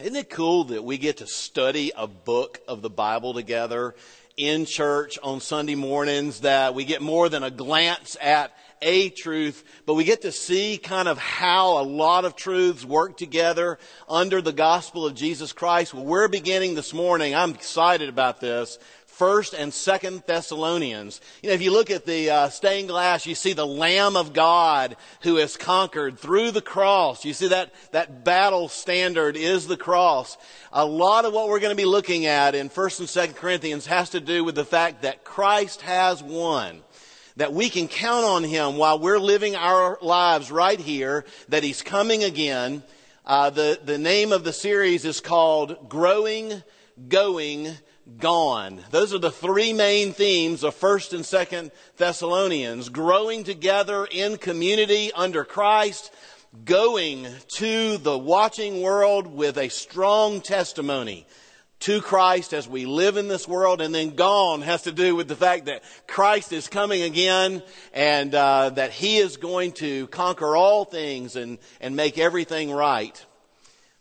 [0.00, 3.94] Isn't it cool that we get to study a book of the Bible together
[4.36, 8.52] in church on Sunday mornings, that we get more than a glance at
[8.82, 13.16] a truth, but we get to see kind of how a lot of truths work
[13.16, 13.78] together
[14.08, 15.94] under the gospel of Jesus Christ.
[15.94, 17.32] Well, we're beginning this morning.
[17.32, 18.80] I'm excited about this
[19.14, 21.20] First and Second Thessalonians.
[21.40, 24.32] You know, if you look at the uh, stained glass, you see the Lamb of
[24.32, 27.24] God who has conquered through the cross.
[27.24, 30.36] You see that that battle standard is the cross.
[30.72, 33.86] A lot of what we're going to be looking at in First and Second Corinthians
[33.86, 36.82] has to do with the fact that Christ has won.
[37.36, 41.24] That we can count on Him while we're living our lives right here.
[41.50, 42.82] That He's coming again.
[43.24, 46.64] Uh, the the name of the series is called "Growing,
[47.06, 47.76] Going."
[48.18, 48.80] Gone.
[48.90, 52.88] Those are the three main themes of 1st and 2nd Thessalonians.
[52.88, 56.12] Growing together in community under Christ,
[56.64, 61.26] going to the watching world with a strong testimony
[61.80, 65.28] to Christ as we live in this world, and then gone has to do with
[65.28, 70.56] the fact that Christ is coming again and uh, that He is going to conquer
[70.56, 73.22] all things and, and make everything right.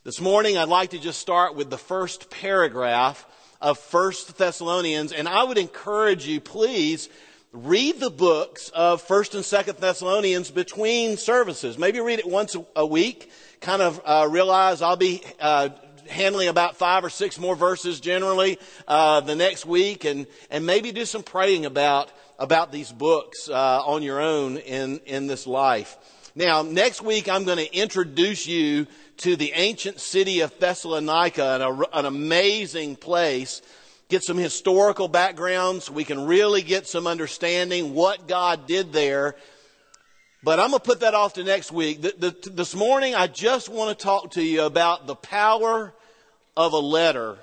[0.04, 3.26] This morning, I'd like to just start with the first paragraph
[3.64, 5.14] of First Thessalonians.
[5.14, 7.10] And I would encourage you, please,
[7.54, 11.78] read the books of First and Second Thessalonians between services.
[11.78, 13.32] Maybe read it once a week.
[13.62, 15.70] Kind of uh, realize I'll be uh,
[16.10, 20.92] handling about five or six more verses generally uh, the next week, and and maybe
[20.92, 25.98] do some praying about about these books uh, on your own in in this life.
[26.36, 32.06] Now, next week I'm going to introduce you to the ancient city of Thessalonica, an,
[32.06, 33.62] amazing place.
[34.10, 35.92] Get some historical backgrounds.
[35.92, 39.36] we can really get some understanding what God did there.
[40.44, 42.02] But I'm going to put that off to next week.
[42.02, 45.94] This morning, I just want to talk to you about the power
[46.58, 47.38] of a letter,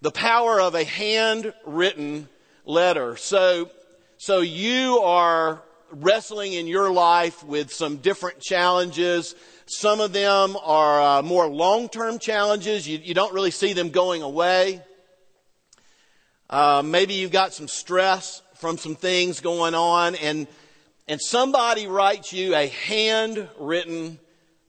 [0.00, 2.28] the power of a handwritten
[2.64, 3.16] letter.
[3.18, 3.70] So,
[4.16, 9.34] so you are wrestling in your life with some different challenges.
[9.66, 12.88] Some of them are uh, more long term challenges.
[12.88, 14.80] You, you, don't really see them going away.
[16.48, 20.46] Uh, maybe you've got some stress from some things going on, and,
[21.08, 24.18] and somebody writes you a handwritten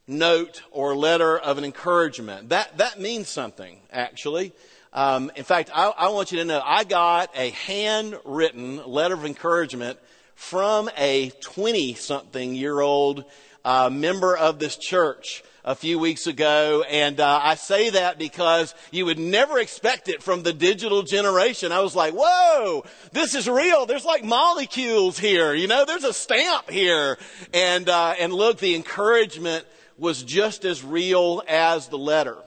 [0.07, 2.50] note or letter of an encouragement.
[2.50, 4.53] That, that means something, actually.
[4.91, 9.25] Um, in fact, I, I want you to know I got a handwritten letter of
[9.25, 9.97] encouragement
[10.35, 13.25] from a 20 something year old
[13.66, 16.83] uh, member of this church a few weeks ago.
[16.89, 21.72] And uh, I say that because you would never expect it from the digital generation.
[21.72, 23.85] I was like, whoa, this is real.
[23.85, 25.53] There's like molecules here.
[25.53, 27.17] You know, there's a stamp here.
[27.53, 29.66] And, uh, and look, the encouragement
[29.97, 32.38] was just as real as the letter.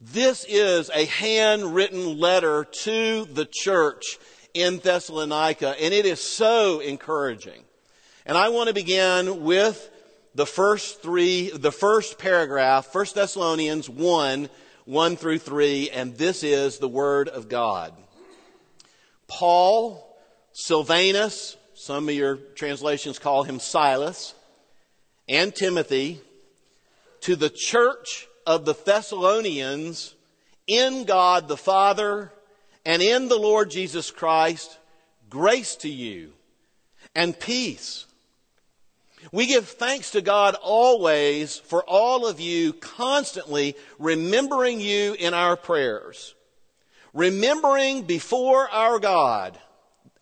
[0.00, 4.18] This is a handwritten letter to the church
[4.54, 7.62] in Thessalonica, and it is so encouraging.
[8.26, 9.90] And I want to begin with
[10.34, 14.48] the first three, the first paragraph, 1 Thessalonians 1,
[14.84, 17.92] 1 through 3, and this is the Word of God.
[19.28, 20.16] Paul,
[20.52, 24.34] Silvanus, some of your translations call him Silas,
[25.28, 26.20] and Timothy,
[27.22, 30.14] to the church of the Thessalonians
[30.66, 32.32] in God the Father
[32.84, 34.78] and in the Lord Jesus Christ,
[35.30, 36.32] grace to you
[37.14, 38.06] and peace.
[39.30, 45.56] We give thanks to God always for all of you constantly remembering you in our
[45.56, 46.34] prayers.
[47.14, 49.58] Remembering before our God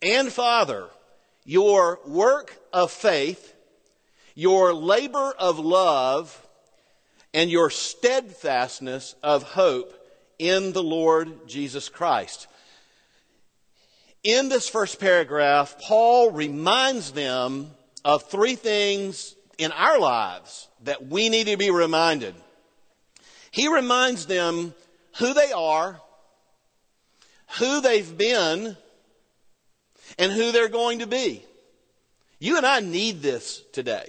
[0.01, 0.87] and Father
[1.45, 3.55] your work of faith,
[4.35, 6.47] your labor of love,
[7.33, 9.93] and your steadfastness of hope
[10.37, 12.47] in the Lord Jesus Christ.
[14.23, 17.71] In this first paragraph, Paul reminds them
[18.05, 22.35] of three things in our lives that we need to be reminded.
[23.49, 24.75] He reminds them
[25.17, 25.99] who they are,
[27.57, 28.77] who they've been,
[30.19, 31.43] and who they're going to be.
[32.39, 34.07] You and I need this today.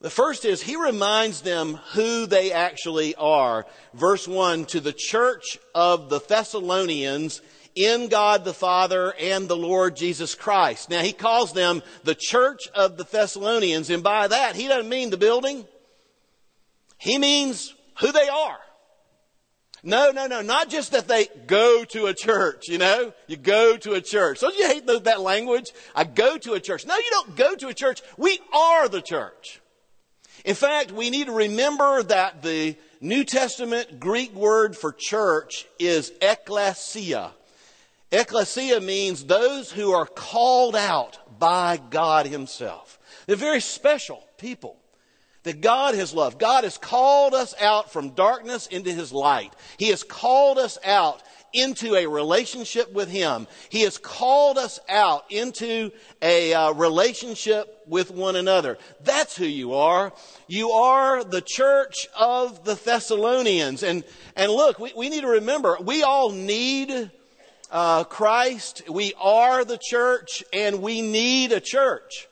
[0.00, 3.66] The first is he reminds them who they actually are.
[3.92, 7.42] Verse 1 to the church of the Thessalonians
[7.74, 10.90] in God the Father and the Lord Jesus Christ.
[10.90, 15.10] Now he calls them the church of the Thessalonians, and by that he doesn't mean
[15.10, 15.66] the building.
[16.98, 18.58] He means who they are.
[19.82, 23.14] No, no, no, not just that they go to a church, you know?
[23.26, 24.40] You go to a church.
[24.40, 25.72] Don't you hate that language?
[25.94, 26.86] I go to a church.
[26.86, 28.02] No, you don't go to a church.
[28.18, 29.60] We are the church.
[30.44, 36.12] In fact, we need to remember that the New Testament Greek word for church is
[36.20, 37.30] ekklesia.
[38.12, 42.98] Ekklesia means those who are called out by God Himself.
[43.26, 44.76] They're very special people
[45.44, 46.38] that God has loved.
[46.38, 49.52] God has called us out from darkness into His light.
[49.78, 51.22] He has called us out
[51.52, 53.46] into a relationship with Him.
[53.70, 55.90] He has called us out into
[56.20, 58.78] a uh, relationship with one another.
[59.02, 60.12] That's who you are.
[60.46, 63.82] You are the church of the Thessalonians.
[63.82, 64.04] And,
[64.36, 67.10] and look, we, we need to remember, we all need
[67.70, 68.82] uh, Christ.
[68.88, 72.28] We are the church and we need a church.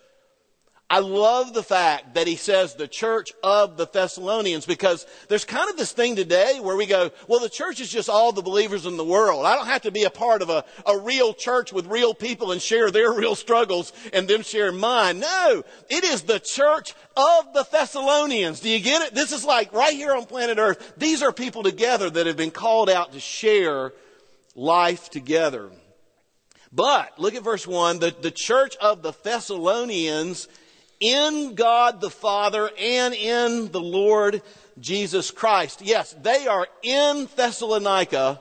[0.91, 5.69] I love the fact that he says the church of the Thessalonians because there's kind
[5.69, 8.87] of this thing today where we go, well, the church is just all the believers
[8.87, 9.45] in the world.
[9.45, 12.53] I don't have to be a part of a, a real church with real people
[12.53, 15.21] and share their real struggles and them share mine.
[15.21, 18.61] No, it is the church of the Thessalonians.
[18.61, 19.15] Do you get it?
[19.15, 20.95] This is like right here on planet earth.
[20.97, 23.93] These are people together that have been called out to share
[24.55, 25.71] life together.
[26.73, 27.99] But look at verse 1.
[27.99, 30.49] The, the church of the Thessalonians
[31.01, 34.43] in God the Father and in the Lord
[34.79, 35.81] Jesus Christ.
[35.83, 38.41] Yes, they are in Thessalonica,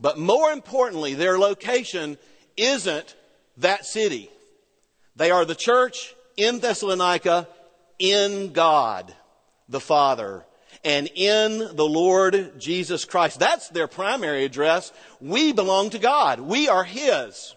[0.00, 2.18] but more importantly, their location
[2.56, 3.14] isn't
[3.58, 4.30] that city.
[5.16, 7.48] They are the church in Thessalonica
[7.98, 9.14] in God
[9.68, 10.44] the Father
[10.84, 13.38] and in the Lord Jesus Christ.
[13.38, 14.92] That's their primary address.
[15.20, 16.40] We belong to God.
[16.40, 17.54] We are His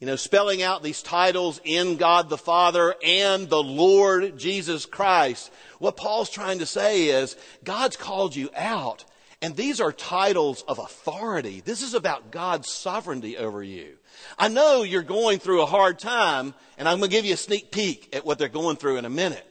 [0.00, 5.52] you know, spelling out these titles in God the Father and the Lord Jesus Christ.
[5.78, 9.04] What Paul's trying to say is God's called you out,
[9.42, 11.60] and these are titles of authority.
[11.62, 13.98] This is about God's sovereignty over you.
[14.38, 17.38] I know you're going through a hard time, and I'm going to give you a
[17.38, 19.46] sneak peek at what they're going through in a minute.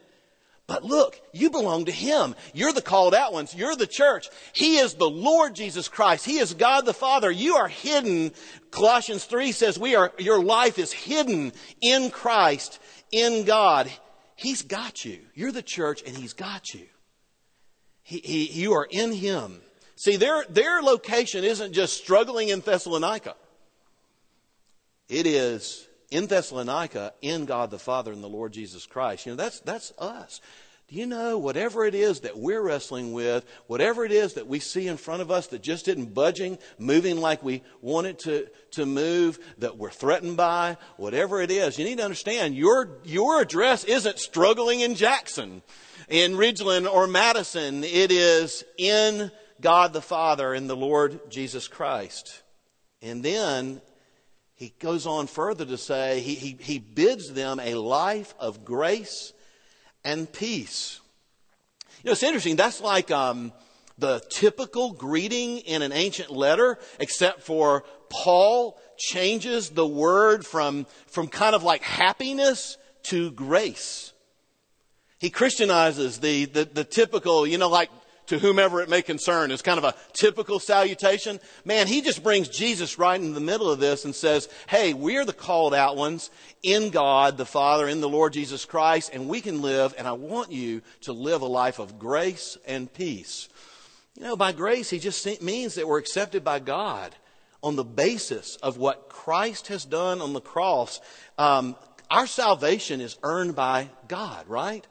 [0.70, 2.36] But look, you belong to Him.
[2.54, 3.52] You're the called out ones.
[3.52, 4.28] You're the church.
[4.52, 6.24] He is the Lord Jesus Christ.
[6.24, 7.28] He is God the Father.
[7.28, 8.30] You are hidden.
[8.70, 12.78] Colossians 3 says we are, your life is hidden in Christ,
[13.10, 13.90] in God.
[14.36, 15.18] He's got you.
[15.34, 16.86] You're the church and He's got you.
[18.04, 19.62] He, he, you are in Him.
[19.96, 23.34] See, their, their location isn't just struggling in Thessalonica.
[25.08, 29.26] It is in Thessalonica in God the Father and the Lord Jesus Christ.
[29.26, 30.40] You know, that's, that's us.
[30.90, 34.58] Do you know whatever it is that we're wrestling with, whatever it is that we
[34.58, 38.48] see in front of us that just isn't budging, moving like we want it to,
[38.72, 43.40] to move, that we're threatened by, whatever it is, you need to understand your, your
[43.40, 45.62] address isn't struggling in Jackson,
[46.08, 47.84] in Ridgeland or Madison.
[47.84, 49.30] It is in
[49.60, 52.42] God the Father and the Lord Jesus Christ.
[53.00, 53.80] And then
[54.60, 59.32] he goes on further to say he, he, he bids them a life of grace
[60.04, 61.00] and peace.
[62.02, 62.56] You know, it's interesting.
[62.56, 63.54] That's like um,
[63.96, 71.28] the typical greeting in an ancient letter, except for Paul changes the word from, from
[71.28, 74.12] kind of like happiness to grace.
[75.20, 77.88] He Christianizes the, the, the typical, you know, like
[78.30, 81.40] to whomever it may concern is kind of a typical salutation.
[81.64, 85.24] Man, he just brings Jesus right in the middle of this and says, Hey, we're
[85.24, 86.30] the called out ones
[86.62, 90.12] in God the Father, in the Lord Jesus Christ, and we can live, and I
[90.12, 93.48] want you to live a life of grace and peace.
[94.14, 97.12] You know, by grace, he just means that we're accepted by God
[97.64, 101.00] on the basis of what Christ has done on the cross.
[101.36, 101.74] Um,
[102.08, 104.86] our salvation is earned by God, right?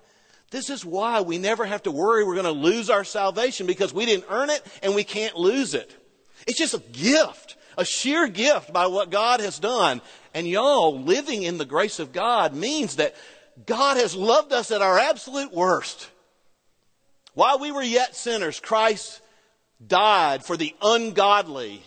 [0.51, 3.93] This is why we never have to worry we're going to lose our salvation because
[3.93, 5.95] we didn't earn it and we can't lose it.
[6.47, 10.01] It's just a gift, a sheer gift by what God has done.
[10.33, 13.15] And y'all, living in the grace of God means that
[13.65, 16.09] God has loved us at our absolute worst.
[17.33, 19.21] While we were yet sinners, Christ
[19.85, 21.83] died for the ungodly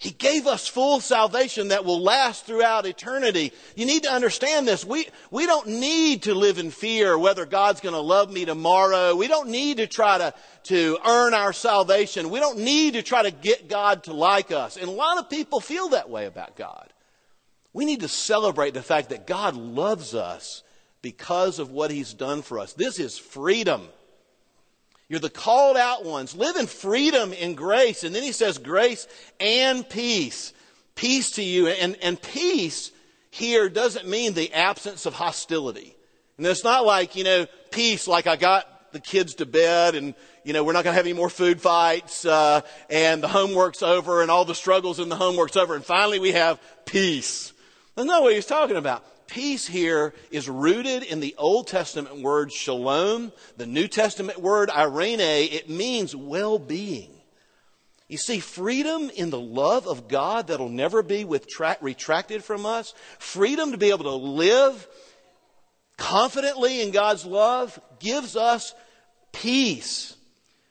[0.00, 3.52] he gave us full salvation that will last throughout eternity.
[3.76, 4.82] You need to understand this.
[4.82, 9.14] We, we don't need to live in fear whether God's going to love me tomorrow.
[9.14, 10.32] We don't need to try to,
[10.64, 12.30] to earn our salvation.
[12.30, 14.78] We don't need to try to get God to like us.
[14.78, 16.90] And a lot of people feel that way about God.
[17.74, 20.62] We need to celebrate the fact that God loves us
[21.02, 22.72] because of what He's done for us.
[22.72, 23.86] This is freedom.
[25.10, 26.36] You're the called out ones.
[26.36, 28.04] Live in freedom in grace.
[28.04, 29.08] And then he says grace
[29.40, 30.52] and peace.
[30.94, 31.66] Peace to you.
[31.66, 32.92] And, and peace
[33.30, 35.96] here doesn't mean the absence of hostility.
[36.38, 40.14] And it's not like, you know, peace like I got the kids to bed and,
[40.44, 43.82] you know, we're not going to have any more food fights uh, and the homework's
[43.82, 47.52] over and all the struggles in the homework's over and finally we have peace.
[47.96, 49.04] That's not what he's talking about.
[49.30, 55.20] Peace here is rooted in the Old Testament word shalom, the New Testament word irene.
[55.20, 57.10] It means well being.
[58.08, 63.70] You see, freedom in the love of God that'll never be retracted from us, freedom
[63.70, 64.88] to be able to live
[65.96, 68.74] confidently in God's love gives us
[69.32, 70.16] peace.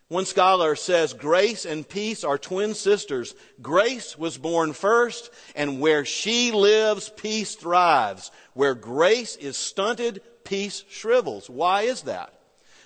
[0.10, 3.36] One scholar says grace and peace are twin sisters.
[3.62, 8.32] Grace was born first, and where she lives, peace thrives.
[8.54, 11.48] Where grace is stunted, peace shrivels.
[11.48, 12.34] Why is that?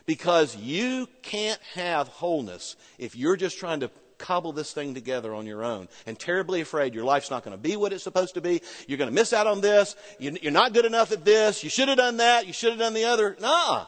[0.06, 5.46] Because you can't have wholeness if you're just trying to cobble this thing together on
[5.46, 8.42] your own and terribly afraid your life's not going to be what it's supposed to
[8.42, 8.62] be.
[8.86, 9.96] You're going to miss out on this.
[10.20, 11.64] You're not good enough at this.
[11.64, 12.48] You should have done that.
[12.48, 13.38] You should have done the other.
[13.40, 13.86] Nah.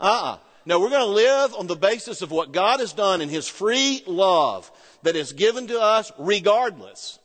[0.00, 0.38] Uh-uh.
[0.64, 3.48] No, we're going to live on the basis of what God has done in His
[3.48, 4.70] free love
[5.02, 7.18] that is given to us regardless.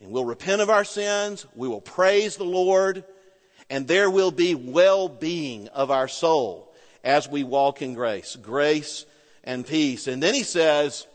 [0.00, 1.46] And we'll repent of our sins.
[1.54, 3.04] We will praise the Lord.
[3.68, 6.72] And there will be well being of our soul
[7.02, 8.36] as we walk in grace.
[8.36, 9.06] Grace
[9.42, 10.06] and peace.
[10.06, 11.06] And then he says,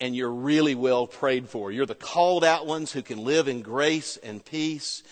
[0.00, 1.70] and you're really well prayed for.
[1.70, 5.04] You're the called out ones who can live in grace and peace,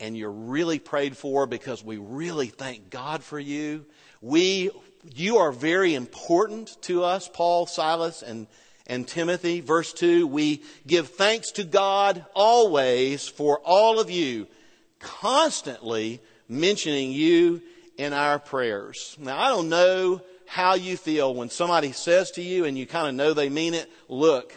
[0.00, 3.86] and you're really prayed for because we really thank God for you.
[4.22, 4.70] We,
[5.14, 8.46] you are very important to us, Paul, Silas, and,
[8.86, 9.60] and Timothy.
[9.60, 14.46] Verse 2 We give thanks to God always for all of you,
[15.00, 17.62] constantly mentioning you
[17.98, 19.16] in our prayers.
[19.18, 23.08] Now, I don't know how you feel when somebody says to you and you kind
[23.08, 24.56] of know they mean it, look,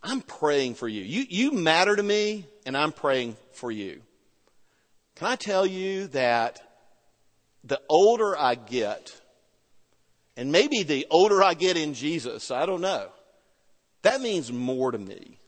[0.00, 1.02] I'm praying for you.
[1.02, 4.00] You, you matter to me, and I'm praying for you.
[5.16, 6.60] Can I tell you that
[7.66, 9.20] the older I get,
[10.36, 13.08] and maybe the older I get in Jesus, I don't know,
[14.02, 15.40] that means more to me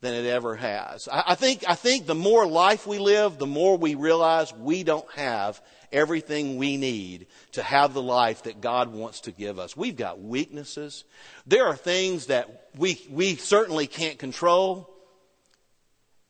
[0.00, 1.08] than it ever has.
[1.12, 5.10] I, think, I think the more life we live, the more we realize we don't
[5.14, 5.60] have
[5.92, 9.76] everything we need to have the life that God wants to give us.
[9.76, 11.04] We've got weaknesses.
[11.46, 14.88] There are things that we, we certainly can't control.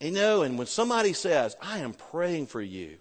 [0.00, 2.96] You know, and when somebody says, I am praying for you,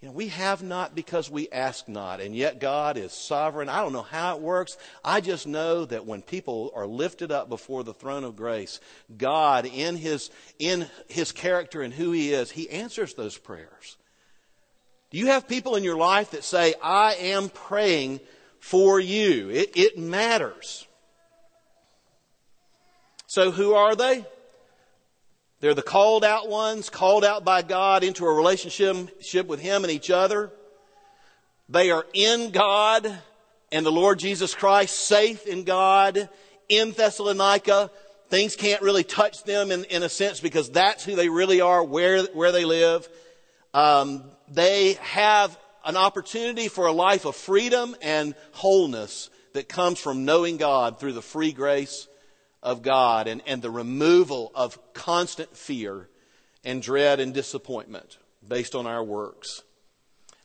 [0.00, 3.68] you know, we have not because we ask not, and yet God is sovereign.
[3.68, 4.78] I don't know how it works.
[5.04, 8.80] I just know that when people are lifted up before the throne of grace,
[9.18, 13.98] God, in His, in His character and who He is, He answers those prayers.
[15.10, 18.20] Do you have people in your life that say, I am praying
[18.58, 19.50] for you?
[19.50, 20.86] It, it matters.
[23.26, 24.24] So, who are they?
[25.60, 29.92] They're the called out ones, called out by God into a relationship with Him and
[29.92, 30.50] each other.
[31.68, 33.18] They are in God
[33.70, 36.28] and the Lord Jesus Christ, safe in God,
[36.68, 37.90] in Thessalonica.
[38.28, 41.84] Things can't really touch them in, in a sense because that's who they really are,
[41.84, 43.08] where, where they live.
[43.74, 50.24] Um, they have an opportunity for a life of freedom and wholeness that comes from
[50.24, 52.08] knowing God through the free grace
[52.62, 56.08] of God and, and the removal of constant fear
[56.64, 59.62] and dread and disappointment based on our works.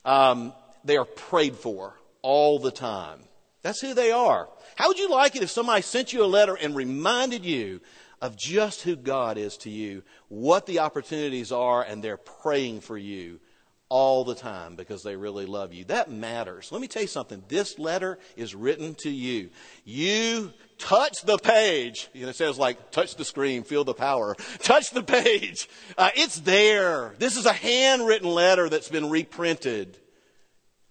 [0.04, 0.52] Um,
[0.84, 3.20] they are prayed for all the time.
[3.62, 4.48] That's who they are.
[4.76, 7.80] How would you like it if somebody sent you a letter and reminded you
[8.22, 12.96] of just who God is to you, what the opportunities are, and they're praying for
[12.96, 13.40] you
[13.88, 15.84] all the time because they really love you.
[15.84, 16.72] That matters.
[16.72, 17.42] Let me tell you something.
[17.48, 19.50] This letter is written to you.
[19.84, 22.08] You touch the page.
[22.12, 24.34] You know, it says like, touch the screen, feel the power.
[24.58, 25.68] Touch the page.
[25.96, 27.14] Uh, it's there.
[27.18, 29.96] This is a handwritten letter that's been reprinted.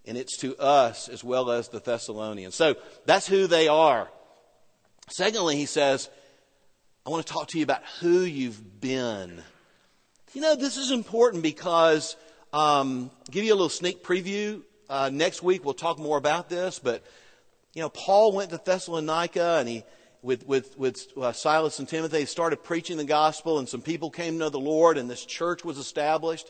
[0.06, 2.56] And it's to us as well as the Thessalonians.
[2.56, 2.76] So
[3.06, 4.10] that's who they are.
[5.10, 6.10] Secondly, he says,
[7.06, 9.42] I want to talk to you about who you've been.
[10.34, 12.16] You know, this is important because
[12.56, 14.62] um, give you a little sneak preview.
[14.90, 17.04] Uh, next week we'll talk more about this, but
[17.74, 19.84] you know, Paul went to Thessalonica and he,
[20.22, 24.36] with, with, with uh, Silas and Timothy, started preaching the gospel and some people came
[24.36, 26.50] to know the Lord and this church was established.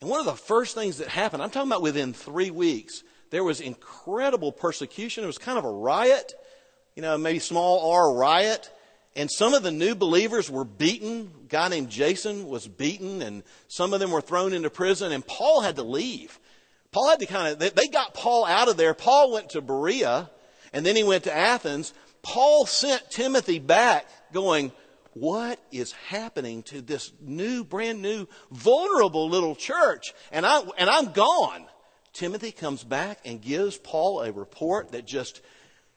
[0.00, 3.44] And one of the first things that happened, I'm talking about within three weeks, there
[3.44, 5.22] was incredible persecution.
[5.22, 6.34] It was kind of a riot,
[6.96, 8.68] you know, maybe small r riot.
[9.16, 11.30] And some of the new believers were beaten.
[11.44, 15.24] A guy named Jason was beaten, and some of them were thrown into prison, and
[15.24, 16.38] Paul had to leave.
[16.90, 18.94] Paul had to kind of, they got Paul out of there.
[18.94, 20.30] Paul went to Berea,
[20.72, 21.94] and then he went to Athens.
[22.22, 24.72] Paul sent Timothy back, going,
[25.12, 30.12] What is happening to this new, brand new, vulnerable little church?
[30.32, 31.66] And, I, and I'm gone.
[32.12, 35.40] Timothy comes back and gives Paul a report that just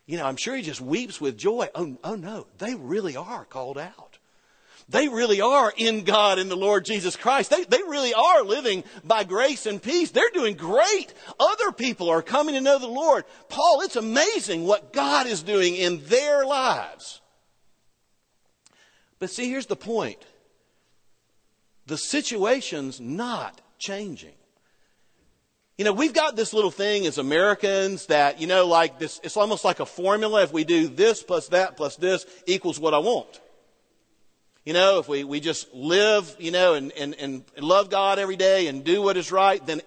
[0.07, 1.67] you know, I'm sure he just weeps with joy.
[1.75, 4.17] Oh, oh no, they really are called out.
[4.89, 7.49] They really are in God in the Lord Jesus Christ.
[7.49, 10.11] They, they really are living by grace and peace.
[10.11, 11.13] They're doing great.
[11.37, 13.25] Other people are coming to know the Lord.
[13.49, 17.19] Paul, it's amazing what God is doing in their lives.
[19.19, 20.19] But see, here's the point
[21.85, 24.35] the situation's not changing.
[25.77, 29.37] You know, we've got this little thing as Americans that, you know, like this, it's
[29.37, 30.41] almost like a formula.
[30.41, 33.39] If we do this plus that plus this equals what I want.
[34.65, 38.35] You know, if we, we just live, you know, and, and, and love God every
[38.35, 39.81] day and do what is right, then,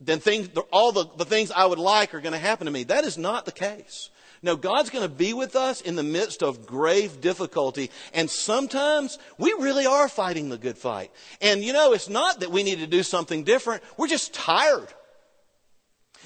[0.00, 2.82] then things, all the, the things I would like are going to happen to me.
[2.84, 4.10] That is not the case.
[4.42, 7.92] No, God's going to be with us in the midst of grave difficulty.
[8.12, 11.12] And sometimes we really are fighting the good fight.
[11.40, 13.84] And you know, it's not that we need to do something different.
[13.96, 14.88] We're just tired.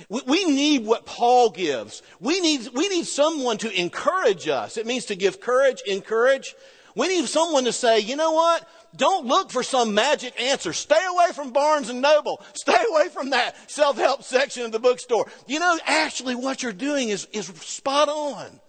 [0.09, 2.03] We need what Paul gives.
[2.21, 4.77] We need, we need someone to encourage us.
[4.77, 6.55] It means to give courage, encourage,
[6.97, 8.67] we need someone to say, you know what?
[8.97, 10.73] Don't look for some magic answer.
[10.73, 12.43] Stay away from Barnes and Noble.
[12.55, 15.27] Stay away from that self-help section of the bookstore.
[15.47, 18.61] You know, actually what you're doing is, is spot on.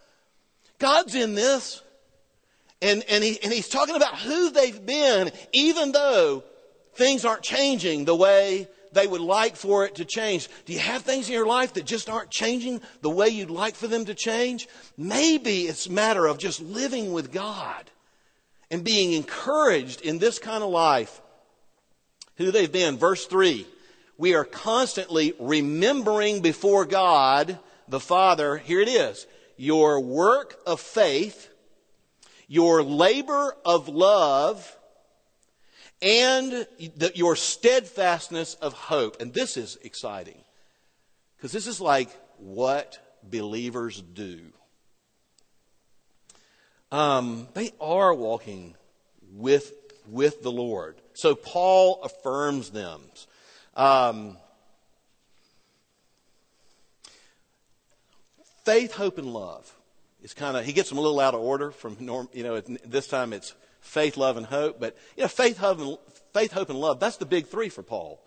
[0.77, 1.81] God's in this.
[2.81, 6.43] And, and, he, and he's talking about who they've been, even though
[6.95, 8.67] things aren't changing the way
[8.97, 10.49] they would like for it to change.
[10.65, 13.75] Do you have things in your life that just aren't changing the way you'd like
[13.75, 14.67] for them to change?
[14.97, 17.89] Maybe it's a matter of just living with God
[18.71, 21.21] and being encouraged in this kind of life,
[22.37, 22.97] who they've been.
[22.97, 23.65] Verse 3
[24.17, 31.49] we are constantly remembering before God the Father, here it is, your work of faith,
[32.47, 34.76] your labor of love,
[36.01, 39.21] and the, your steadfastness of hope.
[39.21, 40.37] And this is exciting
[41.35, 44.51] because this is like what believers do
[46.91, 48.75] um, they are walking
[49.33, 49.73] with,
[50.07, 50.95] with the Lord.
[51.13, 53.01] So Paul affirms them.
[53.75, 54.37] Um,
[58.63, 59.71] faith, hope, and love
[60.21, 62.59] is kind of, he gets them a little out of order from norm, you know,
[62.59, 63.53] this time it's
[63.87, 64.79] faith, love, and hope.
[64.79, 65.97] But, you know, faith, hope, and,
[66.33, 68.23] faith, hope, and love, that's the big three for Paul.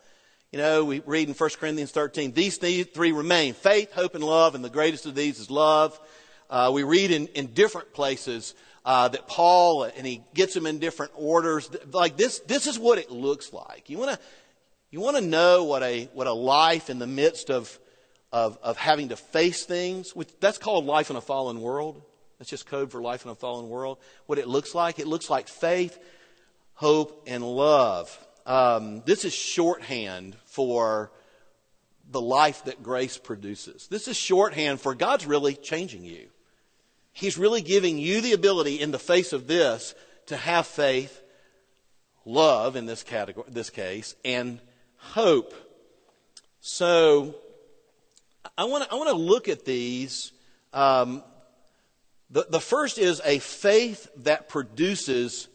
[0.52, 4.56] You know, we read in 1 Corinthians 13, these three remain faith, hope, and love,
[4.56, 5.98] and the greatest of these is love.
[6.48, 10.80] Uh, we read in, in different places uh, that Paul, and he gets them in
[10.80, 11.70] different orders.
[11.92, 13.88] Like this, this is what it looks like.
[13.88, 14.18] You want to,
[14.90, 17.78] you want to know what a what a life in the midst of,
[18.32, 20.16] of of having to face things.
[20.16, 22.02] Which, that's called life in a fallen world.
[22.40, 23.98] That's just code for life in a fallen world.
[24.24, 25.98] What it looks like, it looks like faith,
[26.72, 28.18] hope, and love.
[28.46, 31.12] Um, this is shorthand for
[32.10, 33.88] the life that grace produces.
[33.88, 36.28] This is shorthand for God's really changing you.
[37.12, 39.94] He's really giving you the ability in the face of this
[40.26, 41.20] to have faith,
[42.24, 44.60] love in this category, this case, and
[44.96, 45.52] hope.
[46.62, 47.34] So
[48.56, 50.32] I want to I look at these.
[50.72, 51.22] Um,
[52.30, 55.48] the, the first is a faith that produces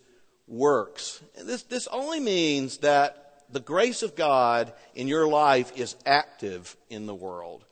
[0.47, 1.21] works.
[1.37, 6.75] And this this only means that the grace of God in your life is active
[6.89, 7.63] in the world.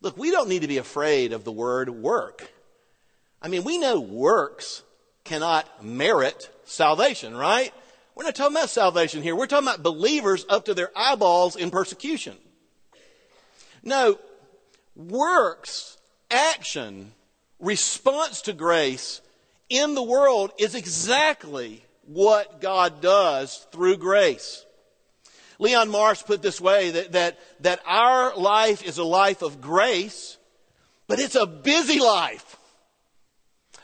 [0.00, 2.50] Look, we don't need to be afraid of the word work.
[3.42, 4.82] I mean, we know works
[5.24, 7.72] cannot merit salvation, right?
[8.14, 9.36] We're not talking about salvation here.
[9.36, 12.36] We're talking about believers up to their eyeballs in persecution.
[13.82, 14.18] No,
[14.94, 15.98] works,
[16.30, 17.12] action,
[17.60, 19.20] response to grace
[19.68, 24.64] in the world is exactly what God does through grace.
[25.58, 30.36] Leon Morris put this way that, that, that our life is a life of grace,
[31.06, 32.56] but it's a busy life.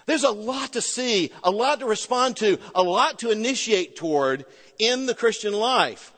[0.07, 4.45] There's a lot to see, a lot to respond to, a lot to initiate toward
[4.79, 6.13] in the Christian life.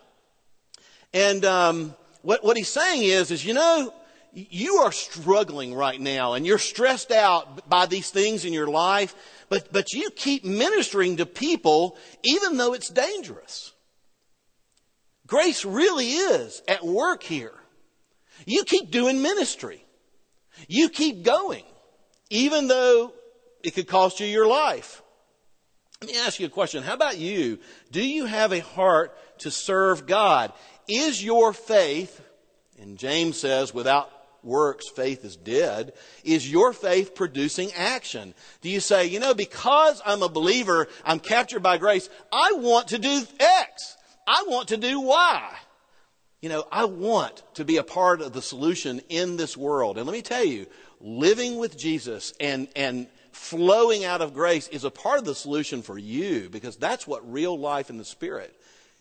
[1.12, 3.94] And um, what, what he's saying is, is you know,
[4.35, 9.14] you are struggling right now and you're stressed out by these things in your life,
[9.49, 13.73] but, but you keep ministering to people even though it's dangerous.
[15.27, 17.55] Grace really is at work here.
[18.44, 19.85] You keep doing ministry.
[20.68, 21.64] You keep going,
[22.29, 23.12] even though
[23.62, 25.03] it could cost you your life.
[26.01, 26.83] Let me ask you a question.
[26.83, 27.59] How about you?
[27.90, 30.53] Do you have a heart to serve God?
[30.87, 32.20] Is your faith,
[32.79, 34.11] and James says, without
[34.44, 35.92] works, faith is dead.
[36.22, 38.35] Is your faith producing action?
[38.61, 42.88] Do you say, you know, because I'm a believer, I'm captured by grace, I want
[42.88, 43.96] to do X.
[44.26, 45.52] I want to do Y.
[46.40, 49.96] You know, I want to be a part of the solution in this world.
[49.96, 50.66] And let me tell you,
[51.00, 55.83] living with Jesus and, and flowing out of grace is a part of the solution
[55.83, 58.54] for you because that's what real life in the Spirit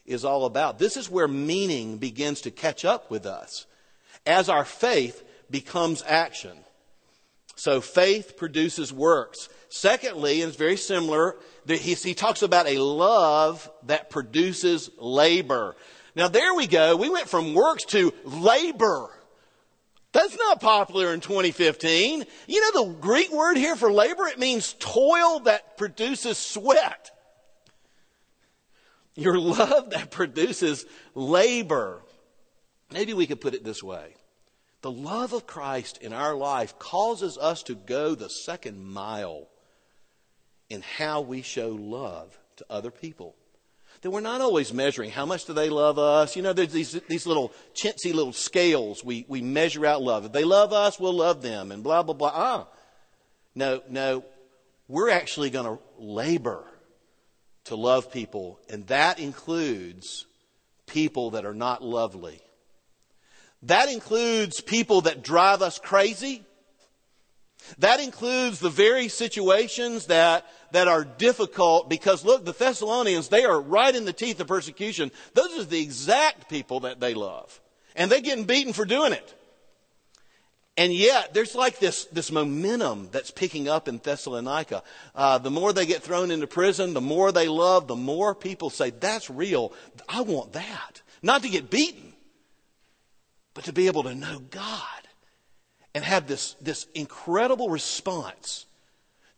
[0.05, 0.79] is all about.
[0.79, 3.65] This is where meaning begins to catch up with us
[4.25, 6.57] as our faith becomes action.
[7.55, 9.49] So faith produces works.
[9.69, 11.35] Secondly, and it's very similar,
[11.67, 15.75] he, talks about a love that produces labor.
[16.15, 16.95] Now, there we go.
[16.95, 19.09] We went from works to labor.
[20.11, 22.25] That's not popular in 2015.
[22.47, 24.27] You know the Greek word here for labor?
[24.27, 27.09] It means toil that produces sweat.
[29.15, 32.03] Your love that produces labor.
[32.91, 34.15] Maybe we could put it this way
[34.83, 39.47] the love of Christ in our life causes us to go the second mile
[40.69, 43.35] in how we show love to other people
[44.03, 46.35] that we're not always measuring how much do they love us.
[46.35, 50.25] You know, there's these, these little chintzy little scales we, we measure out love.
[50.25, 52.31] If they love us, we'll love them and blah, blah, blah.
[52.33, 52.67] Ah.
[53.55, 54.25] No, no.
[54.89, 56.65] We're actually going to labor
[57.65, 60.25] to love people, and that includes
[60.85, 62.41] people that are not lovely.
[63.63, 66.43] That includes people that drive us crazy.
[67.79, 73.59] That includes the very situations that, that are difficult because look, the Thessalonians, they are
[73.59, 75.11] right in the teeth of persecution.
[75.33, 77.61] Those are the exact people that they love.
[77.95, 79.33] And they're getting beaten for doing it.
[80.75, 84.81] And yet, there's like this, this momentum that's picking up in Thessalonica.
[85.13, 88.71] Uh, the more they get thrown into prison, the more they love, the more people
[88.71, 89.71] say, that's real.
[90.09, 91.03] I want that.
[91.21, 92.12] Not to get beaten,
[93.53, 95.07] but to be able to know God
[95.93, 98.65] and have this, this incredible response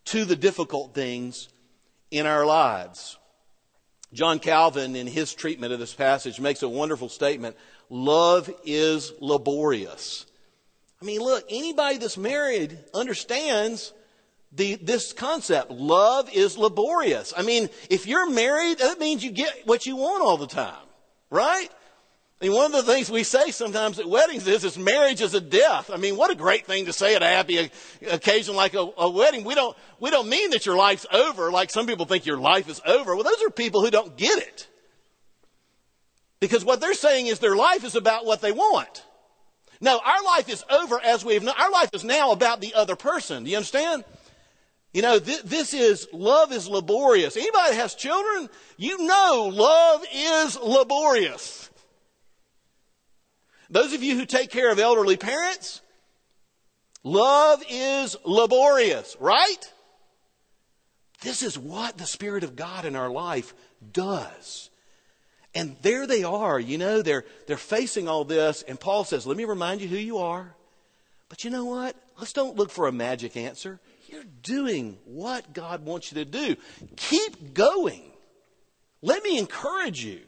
[0.06, 1.49] to the difficult things
[2.12, 3.17] in our lives.
[4.13, 7.58] John Calvin, in his treatment of this passage, makes a wonderful statement
[7.89, 10.25] love is laborious.
[11.01, 13.93] I mean, look, anybody that's married understands
[14.51, 15.69] the, this concept.
[15.69, 17.34] Love is laborious.
[17.36, 20.86] I mean, if you're married, that means you get what you want all the time,
[21.30, 21.69] right?
[22.41, 25.34] I mean, one of the things we say sometimes at weddings is, is marriage is
[25.34, 25.89] a death.
[25.89, 27.71] I mean, what a great thing to say at a happy
[28.10, 29.45] occasion like a, a, wedding.
[29.45, 32.69] We don't, we don't mean that your life's over like some people think your life
[32.69, 33.15] is over.
[33.15, 34.67] Well, those are people who don't get it.
[36.41, 39.06] Because what they're saying is their life is about what they want.
[39.80, 41.56] No, our life is over as we've known.
[41.58, 43.45] Our life is now about the other person.
[43.45, 44.04] Do you understand?
[44.93, 47.38] You know, th- this is, love is laborious.
[47.38, 51.69] Anybody that has children, you know love is laborious.
[53.69, 55.82] Those of you who take care of elderly parents,
[57.04, 59.71] love is laborious, right?
[61.21, 63.54] This is what the Spirit of God in our life
[63.91, 64.69] does.
[65.54, 69.38] And there they are, you know, they're, they're facing all this, and Paul says, Let
[69.38, 70.54] me remind you who you are.
[71.30, 71.95] But you know what?
[72.17, 73.80] Let's don't look for a magic answer.
[74.08, 76.56] You're doing what God wants you to do.
[76.97, 78.04] Keep going.
[79.01, 80.21] Let me encourage you.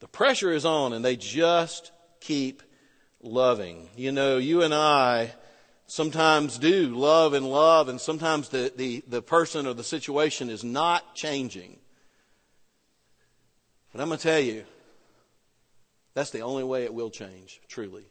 [0.00, 2.62] The pressure is on, and they just keep
[3.22, 3.88] loving.
[3.96, 5.32] You know, you and I
[5.86, 10.64] sometimes do love and love, and sometimes the, the, the person or the situation is
[10.64, 11.78] not changing.
[13.92, 14.64] But I'm going to tell you,
[16.14, 18.04] that's the only way it will change, truly.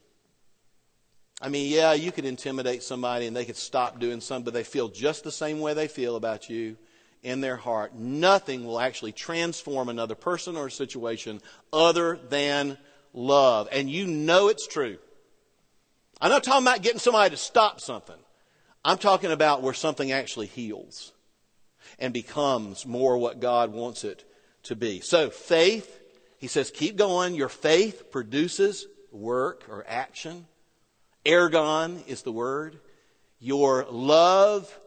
[1.42, 4.62] I mean, yeah, you could intimidate somebody and they could stop doing something, but they
[4.62, 6.76] feel just the same way they feel about you
[7.22, 7.94] in their heart.
[7.94, 11.40] Nothing will actually transform another person or situation
[11.72, 12.78] other than
[13.12, 13.68] love.
[13.72, 14.98] And you know it's true.
[16.20, 18.16] I'm not talking about getting somebody to stop something.
[18.84, 21.12] I'm talking about where something actually heals
[21.98, 24.24] and becomes more what God wants it
[24.64, 25.00] to be.
[25.00, 26.00] So, faith,
[26.38, 27.34] he says, keep going.
[27.34, 30.46] Your faith produces work or action.
[31.24, 32.78] Ergon is the word.
[33.38, 34.78] Your love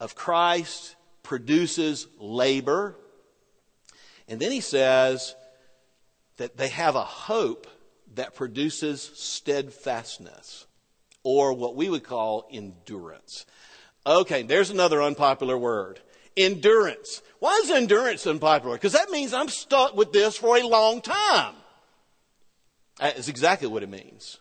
[0.00, 2.96] of Christ produces labor.
[4.28, 5.34] And then he says
[6.36, 7.66] that they have a hope
[8.14, 10.66] that produces steadfastness,
[11.24, 13.44] or what we would call endurance.
[14.06, 16.00] Okay, there's another unpopular word
[16.36, 17.22] endurance.
[17.38, 18.76] Why is endurance unpopular?
[18.76, 21.54] Because that means I'm stuck with this for a long time.
[22.98, 24.38] That is exactly what it means.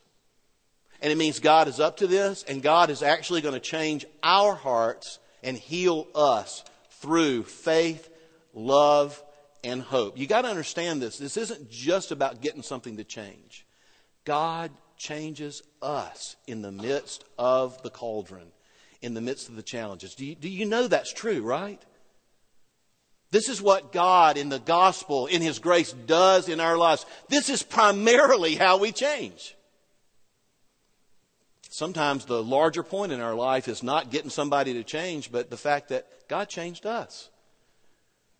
[1.01, 4.05] And it means God is up to this, and God is actually going to change
[4.23, 6.63] our hearts and heal us
[7.03, 8.09] through faith,
[8.53, 9.21] love,
[9.61, 10.17] and hope.
[10.17, 11.17] You got to understand this.
[11.17, 13.65] This isn't just about getting something to change.
[14.23, 18.47] God changes us in the midst of the cauldron,
[19.01, 20.15] in the midst of the challenges.
[20.15, 21.81] Do you, do you know that's true, right?
[23.31, 27.05] This is what God in the gospel, in His grace, does in our lives.
[27.27, 29.57] This is primarily how we change.
[31.73, 35.57] Sometimes the larger point in our life is not getting somebody to change, but the
[35.57, 37.31] fact that God changed us.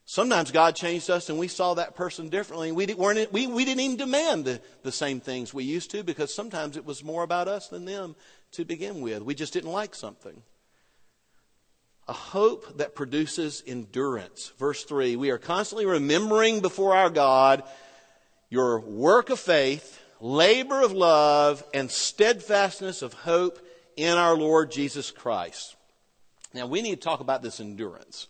[0.06, 2.72] Sometimes God changed us and we saw that person differently.
[2.72, 6.04] We, didn't, weren't, we, we didn't even demand the, the same things we used to
[6.04, 8.16] because sometimes it was more about us than them
[8.52, 9.24] to begin with.
[9.24, 10.44] We just didn't like something.
[12.08, 14.54] A hope that produces endurance.
[14.60, 17.64] Verse 3 We are constantly remembering before our God
[18.52, 23.60] your work of faith, labor of love, and steadfastness of hope
[23.98, 25.76] in our Lord Jesus Christ.
[26.54, 28.28] Now, we need to talk about this endurance.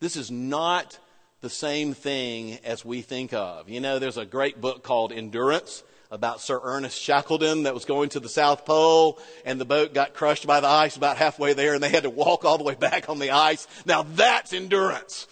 [0.00, 0.98] This is not
[1.40, 3.70] the same thing as we think of.
[3.70, 8.10] You know, there's a great book called Endurance about Sir Ernest Shackleton that was going
[8.10, 11.72] to the South Pole and the boat got crushed by the ice about halfway there
[11.72, 13.66] and they had to walk all the way back on the ice.
[13.86, 15.26] Now that's endurance.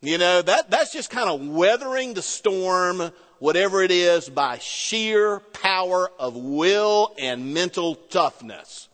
[0.00, 5.40] You know, that, that's just kind of weathering the storm, whatever it is, by sheer
[5.40, 8.88] power of will and mental toughness.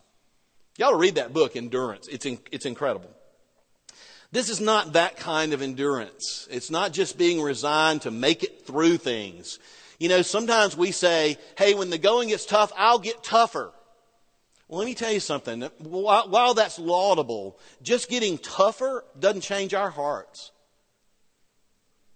[0.77, 2.07] Y'all read that book, Endurance.
[2.07, 3.11] It's, in, it's incredible.
[4.31, 6.47] This is not that kind of endurance.
[6.51, 9.59] It's not just being resigned to make it through things.
[9.99, 13.71] You know, sometimes we say, hey, when the going gets tough, I'll get tougher.
[14.67, 15.61] Well, let me tell you something.
[15.79, 20.51] While that's laudable, just getting tougher doesn't change our hearts.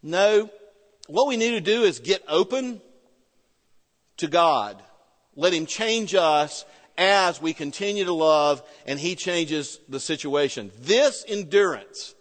[0.04, 0.50] No,
[1.12, 2.82] what we need to do is get open
[4.18, 4.82] to God.
[5.36, 6.66] Let Him change us
[6.98, 10.72] as we continue to love and He changes the situation.
[10.80, 12.16] This endurance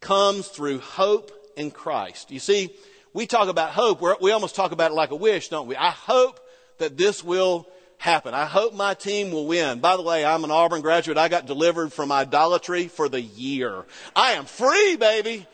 [0.00, 2.30] comes through hope in Christ.
[2.30, 2.74] You see,
[3.12, 5.76] we talk about hope, we almost talk about it like a wish, don't we?
[5.76, 6.40] I hope
[6.78, 8.34] that this will happen.
[8.34, 9.78] I hope my team will win.
[9.78, 11.18] By the way, I'm an Auburn graduate.
[11.18, 13.84] I got delivered from idolatry for the year.
[14.16, 15.46] I am free, baby.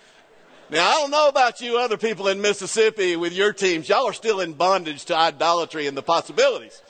[0.71, 3.89] Now, I don't know about you other people in Mississippi with your teams.
[3.89, 6.83] Y'all are still in bondage to idolatry and the possibilities.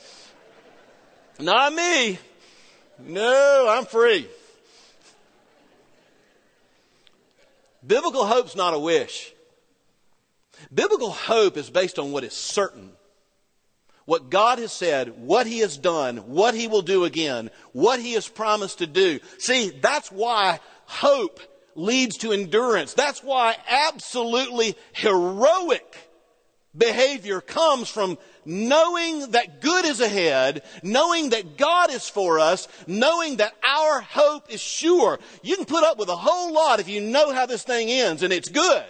[1.38, 2.18] Not me.
[2.98, 4.26] No, I'm free.
[7.86, 9.32] Biblical hope's not a wish.
[10.74, 12.90] Biblical hope is based on what is certain.
[14.06, 18.14] What God has said, what He has done, what He will do again, what He
[18.14, 19.20] has promised to do.
[19.38, 21.40] See, that's why hope
[21.78, 22.94] leads to endurance.
[22.94, 25.96] That's why absolutely heroic
[26.76, 33.36] behavior comes from knowing that good is ahead, knowing that God is for us, knowing
[33.36, 35.18] that our hope is sure.
[35.42, 38.22] You can put up with a whole lot if you know how this thing ends
[38.22, 38.84] and it's good.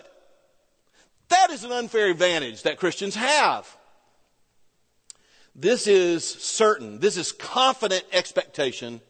[1.28, 3.68] That is an unfair advantage that Christians have.
[5.54, 7.00] This is certain.
[7.00, 9.00] This is confident expectation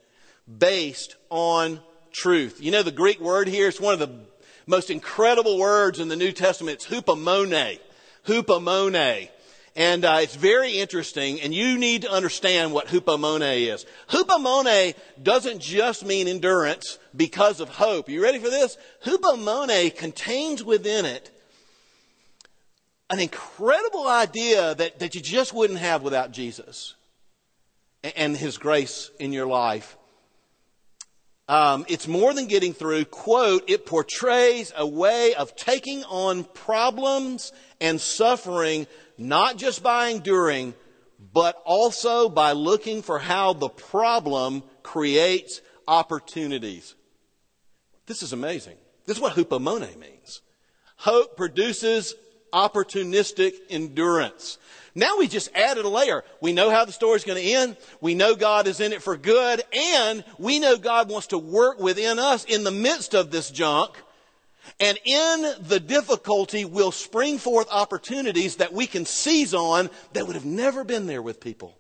[0.58, 1.80] based on
[2.18, 2.58] truth.
[2.60, 4.12] You know the Greek word here, it's one of the
[4.66, 6.74] most incredible words in the New Testament.
[6.74, 7.78] It's hupomone.
[8.26, 9.28] Hupomone.
[9.76, 13.86] And uh, it's very interesting, and you need to understand what hupomone is.
[14.10, 18.08] Hupomone doesn't just mean endurance because of hope.
[18.08, 18.76] Are you ready for this?
[19.04, 21.30] Hupomone contains within it
[23.08, 26.94] an incredible idea that, that you just wouldn't have without Jesus
[28.02, 29.96] and his grace in your life.
[31.48, 33.06] Um, it's more than getting through.
[33.06, 40.74] Quote, it portrays a way of taking on problems and suffering, not just by enduring,
[41.32, 46.94] but also by looking for how the problem creates opportunities.
[48.06, 48.76] This is amazing.
[49.06, 50.42] This is what hupomone means.
[50.96, 52.14] Hope produces
[52.52, 54.58] opportunistic endurance.
[54.98, 56.24] Now we just added a layer.
[56.40, 57.76] We know how the story's going to end.
[58.00, 59.62] We know God is in it for good.
[59.72, 63.92] And we know God wants to work within us in the midst of this junk.
[64.80, 70.34] And in the difficulty will spring forth opportunities that we can seize on that would
[70.34, 71.78] have never been there with people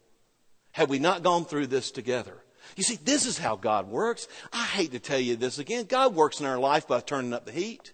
[0.70, 2.44] had we not gone through this together.
[2.76, 4.28] You see, this is how God works.
[4.52, 5.86] I hate to tell you this again.
[5.86, 7.92] God works in our life by turning up the heat.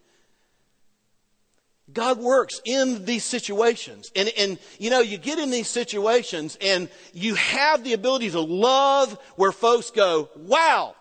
[1.93, 4.11] God works in these situations.
[4.17, 8.41] And, and, you know, you get in these situations and you have the ability to
[8.41, 10.97] love where folks go, wow,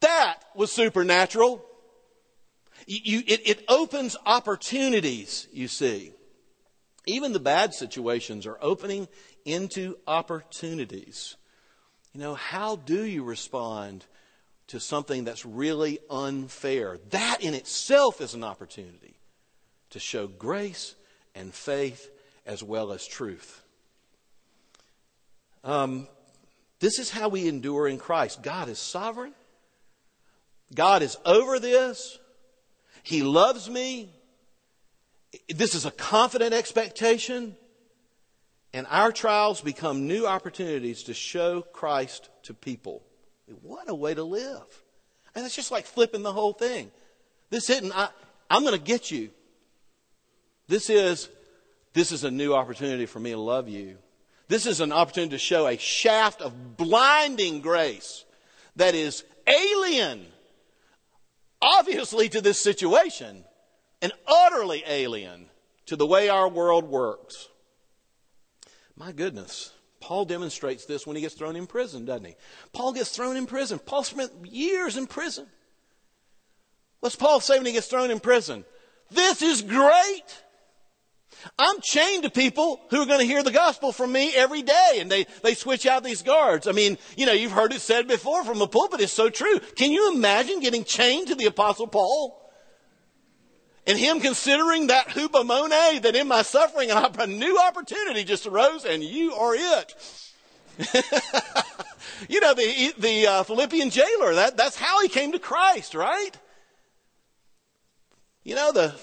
[0.00, 1.64] that was supernatural.
[2.86, 6.12] You, you, it, it opens opportunities, you see.
[7.06, 9.06] Even the bad situations are opening
[9.44, 11.36] into opportunities.
[12.12, 14.04] You know, how do you respond
[14.66, 16.98] to something that's really unfair?
[17.10, 19.19] That in itself is an opportunity
[19.90, 20.94] to show grace
[21.34, 22.10] and faith
[22.46, 23.62] as well as truth.
[25.62, 26.08] Um,
[26.78, 28.42] this is how we endure in Christ.
[28.42, 29.34] God is sovereign.
[30.74, 32.18] God is over this.
[33.02, 34.10] He loves me.
[35.48, 37.56] This is a confident expectation.
[38.72, 43.02] And our trials become new opportunities to show Christ to people.
[43.62, 44.84] What a way to live.
[45.34, 46.90] And it's just like flipping the whole thing.
[47.50, 48.08] This isn't, I,
[48.48, 49.30] I'm going to get you.
[50.70, 51.28] This is,
[51.94, 53.98] this is a new opportunity for me to love you.
[54.46, 58.24] This is an opportunity to show a shaft of blinding grace
[58.76, 60.24] that is alien,
[61.60, 63.44] obviously, to this situation
[64.00, 65.46] and utterly alien
[65.86, 67.48] to the way our world works.
[68.94, 69.72] My goodness.
[69.98, 72.36] Paul demonstrates this when he gets thrown in prison, doesn't he?
[72.72, 73.80] Paul gets thrown in prison.
[73.80, 75.48] Paul spent years in prison.
[77.00, 78.64] What's Paul say when he gets thrown in prison?
[79.10, 80.44] This is great.
[81.58, 84.98] I'm chained to people who are going to hear the gospel from me every day,
[84.98, 86.66] and they, they switch out these guards.
[86.66, 89.58] I mean, you know, you've heard it said before from the pulpit, it's so true.
[89.76, 92.36] Can you imagine getting chained to the Apostle Paul?
[93.86, 99.02] And him considering that hupomone, that in my suffering, a new opportunity just arose, and
[99.02, 99.94] you are it.
[102.28, 106.30] you know, the, the uh, Philippian jailer, that, that's how he came to Christ, right?
[108.44, 108.94] You know, the,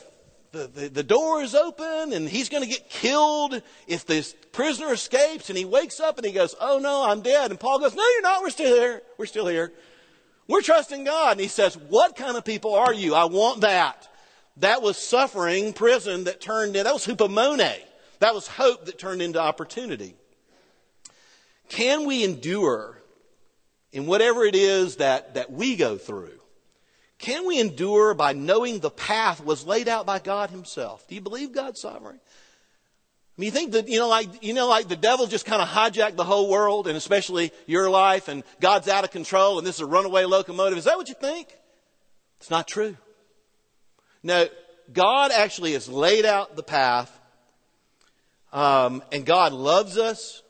[0.57, 4.91] the, the, the door is open and he's going to get killed if this prisoner
[4.91, 7.51] escapes and he wakes up and he goes, Oh no, I'm dead.
[7.51, 8.41] And Paul goes, No, you're not.
[8.41, 9.01] We're still here.
[9.17, 9.71] We're still here.
[10.47, 11.33] We're trusting God.
[11.33, 13.13] And he says, What kind of people are you?
[13.13, 14.07] I want that.
[14.57, 17.75] That was suffering, prison that turned in, that was hupomone.
[18.19, 20.15] That was hope that turned into opportunity.
[21.69, 22.99] Can we endure
[23.91, 26.36] in whatever it is that, that we go through?
[27.19, 31.07] Can we endure by knowing the path was laid out by God Himself?
[31.07, 32.19] Do you believe God's sovereign?
[33.37, 35.61] I mean, you think that, you know, like, you know, like the devil just kind
[35.61, 39.67] of hijacked the whole world and especially your life and God's out of control and
[39.67, 40.77] this is a runaway locomotive.
[40.77, 41.47] Is that what you think?
[42.39, 42.97] It's not true.
[44.23, 44.47] No,
[44.91, 47.11] God actually has laid out the path
[48.51, 50.41] um, and God loves us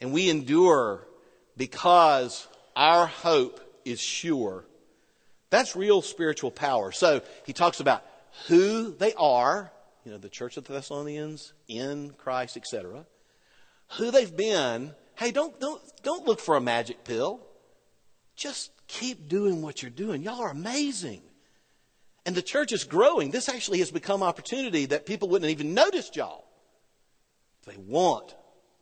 [0.00, 1.06] and we endure
[1.56, 4.64] because our hope is sure
[5.50, 6.92] that's real spiritual power.
[6.92, 8.04] So he talks about
[8.48, 9.72] who they are,
[10.04, 13.06] you know, the church of the Thessalonians in Christ, etc.
[13.96, 14.94] Who they've been.
[15.14, 17.40] Hey, don't, don't, don't look for a magic pill.
[18.34, 20.22] Just keep doing what you're doing.
[20.22, 21.22] Y'all are amazing.
[22.26, 23.30] And the church is growing.
[23.30, 26.44] This actually has become opportunity that people wouldn't even notice y'all.
[27.66, 28.34] They want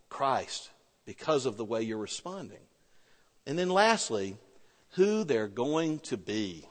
[0.08, 0.70] Christ
[1.04, 2.58] because of the way you're responding.
[3.46, 4.36] And then lastly,
[4.94, 6.66] who they're going to be.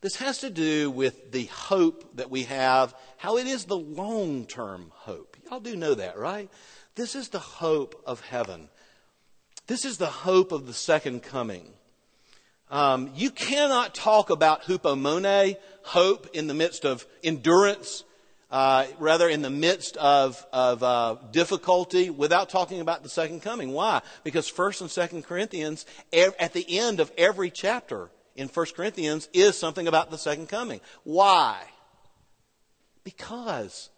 [0.00, 4.44] This has to do with the hope that we have, how it is the long
[4.46, 5.36] term hope.
[5.50, 6.50] Y'all do know that, right?
[6.94, 8.68] This is the hope of heaven.
[9.66, 11.72] This is the hope of the second coming.
[12.70, 18.04] Um, you cannot talk about hupomone, hope, in the midst of endurance,
[18.54, 23.72] uh, rather in the midst of, of uh, difficulty without talking about the second coming.
[23.72, 24.00] Why?
[24.22, 29.28] Because First and Second Corinthians, ev- at the end of every chapter in First Corinthians,
[29.32, 30.80] is something about the second coming.
[31.02, 31.64] Why?
[33.02, 33.90] Because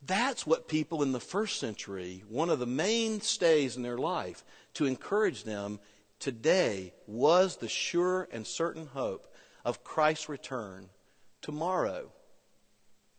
[0.00, 4.86] that's what people in the first century, one of the mainstays in their life to
[4.86, 5.78] encourage them
[6.20, 9.30] today was the sure and certain hope
[9.62, 10.88] of Christ's return
[11.42, 12.10] tomorrow.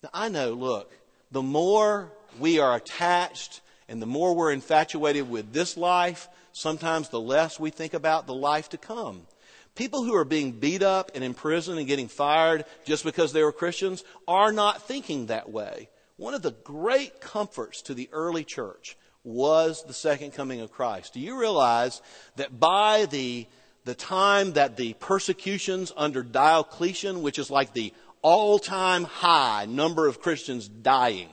[0.03, 0.91] Now, I know, look,
[1.31, 7.19] the more we are attached and the more we're infatuated with this life, sometimes the
[7.19, 9.27] less we think about the life to come.
[9.75, 13.51] People who are being beat up and imprisoned and getting fired just because they were
[13.51, 15.89] Christians are not thinking that way.
[16.17, 21.13] One of the great comforts to the early church was the second coming of Christ.
[21.13, 22.01] Do you realize
[22.35, 23.47] that by the,
[23.85, 30.07] the time that the persecutions under Diocletian, which is like the all time high number
[30.07, 31.29] of Christians dying.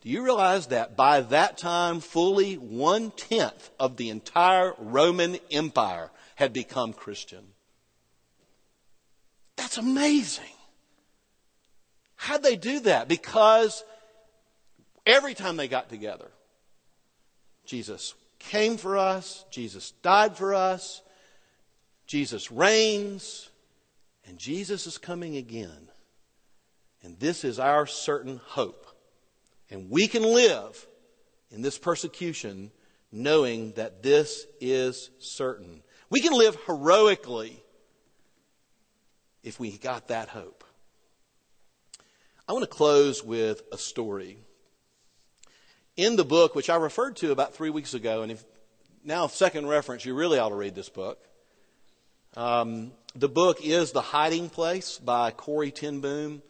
[0.00, 6.10] Do you realize that by that time, fully one tenth of the entire Roman Empire
[6.36, 7.44] had become Christian?
[9.56, 10.44] That's amazing.
[12.16, 13.08] How'd they do that?
[13.08, 13.82] Because
[15.06, 16.30] every time they got together,
[17.64, 21.02] Jesus came for us, Jesus died for us,
[22.06, 23.50] Jesus reigns,
[24.26, 25.90] and Jesus is coming again.
[27.02, 28.86] And this is our certain hope.
[29.70, 30.86] And we can live
[31.50, 32.70] in this persecution
[33.12, 35.82] knowing that this is certain.
[36.10, 37.62] We can live heroically
[39.42, 40.64] if we got that hope.
[42.48, 44.38] I want to close with a story.
[45.96, 48.44] In the book, which I referred to about three weeks ago, and if
[49.04, 51.22] now second reference, you really ought to read this book.
[52.36, 56.42] Um, the book is The Hiding Place by Corrie ten Boom.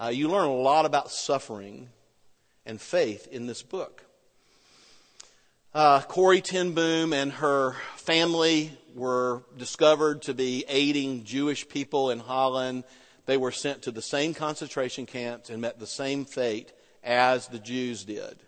[0.00, 1.90] Uh, you learn a lot about suffering
[2.64, 4.02] and faith in this book.
[5.74, 12.18] Uh, Corrie ten Boom and her family were discovered to be aiding Jewish people in
[12.18, 12.84] Holland.
[13.26, 16.72] They were sent to the same concentration camps and met the same fate
[17.04, 18.38] as the Jews did.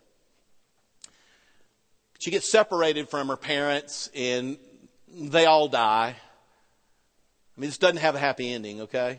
[2.18, 4.56] She gets separated from her parents and
[5.06, 6.16] they all die.
[7.58, 9.18] I mean, this doesn't have a happy ending, okay?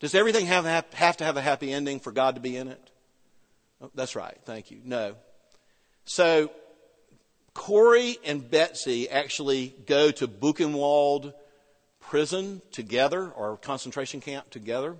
[0.00, 0.64] Does everything have,
[0.94, 2.90] have to have a happy ending for God to be in it?
[3.82, 4.38] Oh, that's right.
[4.46, 4.80] Thank you.
[4.82, 5.16] No.
[6.06, 6.50] So,
[7.52, 11.34] Corrie and Betsy actually go to Buchenwald
[12.00, 14.96] prison together, or concentration camp together.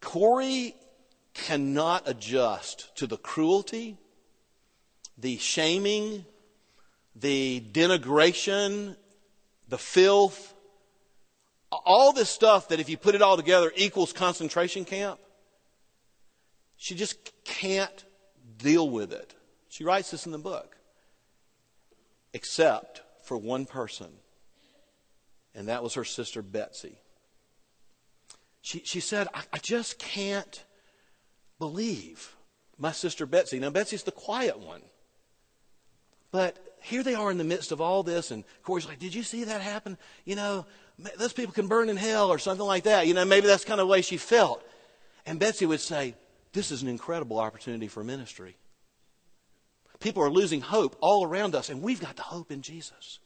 [0.00, 0.74] Corrie
[1.34, 3.98] cannot adjust to the cruelty,
[5.18, 6.24] the shaming,
[7.14, 8.96] the denigration,
[9.70, 10.54] the filth,
[11.70, 15.18] all this stuff that if you put it all together equals concentration camp.
[16.76, 18.04] She just can't
[18.58, 19.34] deal with it.
[19.68, 20.76] She writes this in the book.
[22.32, 24.08] Except for one person,
[25.54, 26.98] and that was her sister Betsy.
[28.62, 30.64] She, she said, I, I just can't
[31.58, 32.36] believe
[32.78, 33.58] my sister Betsy.
[33.58, 34.82] Now, Betsy's the quiet one.
[36.30, 39.22] But here they are in the midst of all this, and Corrie's like, Did you
[39.22, 39.96] see that happen?
[40.24, 40.66] You know,
[41.18, 43.06] those people can burn in hell or something like that.
[43.06, 44.62] You know, maybe that's kind of the way she felt.
[45.26, 46.14] And Betsy would say,
[46.52, 48.56] This is an incredible opportunity for ministry.
[50.00, 53.18] People are losing hope all around us, and we've got the hope in Jesus.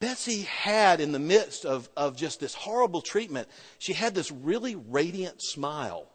[0.00, 3.48] Betsy had, in the midst of, of just this horrible treatment,
[3.78, 6.08] she had this really radiant smile.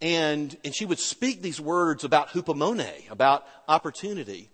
[0.00, 4.50] And, and she would speak these words about hupomone, about opportunity.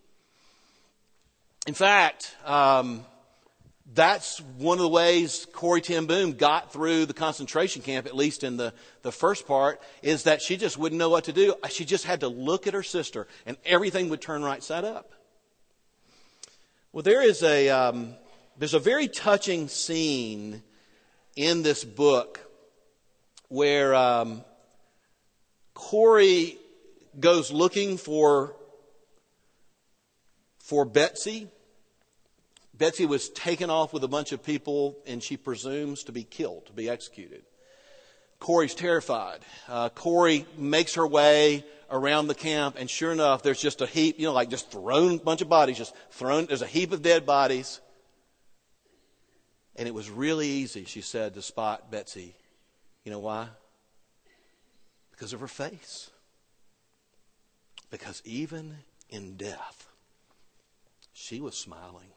[1.67, 3.05] In fact, um,
[3.93, 8.45] that's one of the ways Corrie ten Boom got through the concentration camp, at least
[8.45, 11.55] in the, the first part, is that she just wouldn't know what to do.
[11.69, 15.13] She just had to look at her sister, and everything would turn right side up.
[16.93, 18.15] Well, there is a, um,
[18.57, 20.63] there's a very touching scene
[21.37, 22.41] in this book
[23.49, 24.45] where um,
[25.75, 26.59] Corrie
[27.19, 28.55] goes looking for,
[30.71, 31.49] for Betsy
[32.79, 36.65] Betsy was taken off with a bunch of people, and she presumes to be killed,
[36.67, 37.43] to be executed.
[38.39, 39.41] Corrie's terrified.
[39.69, 44.19] Uh, Corrie makes her way around the camp, and sure enough, there's just a heap,
[44.19, 46.47] you know, like just thrown bunch of bodies, just thrown.
[46.47, 47.81] There's a heap of dead bodies.
[49.77, 52.35] And it was really easy, she said, to spot Betsy.
[53.05, 53.49] You know why?
[55.11, 56.11] Because of her face.
[57.91, 58.77] Because even
[59.11, 59.90] in death,
[61.21, 62.09] she was smiling.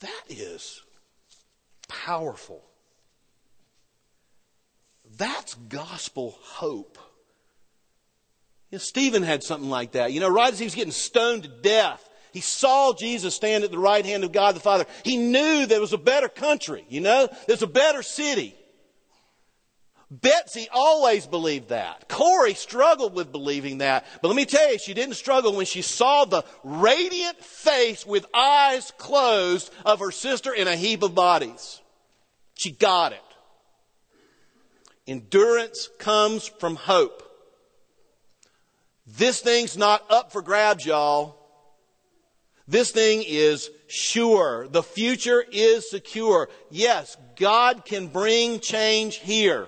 [0.00, 0.82] That is
[1.88, 2.62] powerful.
[5.16, 6.98] That's gospel hope.
[8.70, 10.12] You know, Stephen had something like that.
[10.12, 13.70] You know, right as he was getting stoned to death, he saw Jesus stand at
[13.70, 14.86] the right hand of God the Father.
[15.04, 18.56] He knew there was a better country, you know, there's a better city.
[20.20, 22.08] Betsy always believed that.
[22.08, 24.06] Corrie struggled with believing that.
[24.22, 28.26] But let me tell you, she didn't struggle when she saw the radiant face with
[28.32, 31.80] eyes closed of her sister in a heap of bodies.
[32.54, 33.20] She got it.
[35.06, 37.22] Endurance comes from hope.
[39.06, 41.36] This thing's not up for grabs, y'all.
[42.68, 44.68] This thing is sure.
[44.68, 46.48] The future is secure.
[46.70, 49.66] Yes, God can bring change here.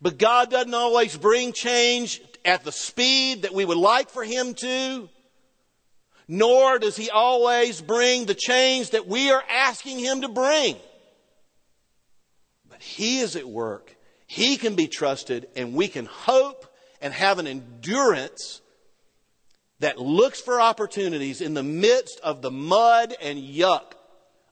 [0.00, 4.54] But God doesn't always bring change at the speed that we would like for Him
[4.54, 5.08] to,
[6.28, 10.76] nor does He always bring the change that we are asking Him to bring.
[12.68, 13.96] But He is at work.
[14.26, 16.66] He can be trusted, and we can hope
[17.00, 18.60] and have an endurance
[19.80, 23.92] that looks for opportunities in the midst of the mud and yuck